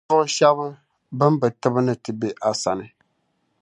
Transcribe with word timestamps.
ninvuɣ’ 0.05 0.23
shɛb’ 0.35 0.57
bɛn 1.17 1.33
be 1.39 1.47
tibi 1.61 1.81
ni 1.85 1.93
ti 2.03 2.11
be 2.19 2.27
a 2.49 2.49
sani. 2.61 2.87